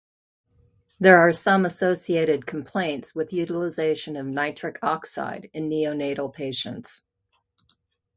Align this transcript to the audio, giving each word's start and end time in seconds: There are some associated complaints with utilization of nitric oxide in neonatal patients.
There 0.99 1.19
are 1.19 1.31
some 1.31 1.63
associated 1.63 2.47
complaints 2.47 3.13
with 3.13 3.31
utilization 3.31 4.15
of 4.15 4.25
nitric 4.25 4.79
oxide 4.81 5.51
in 5.53 5.69
neonatal 5.69 6.33
patients. 6.33 7.03